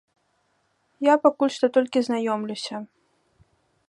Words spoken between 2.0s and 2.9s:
знаёмлюся.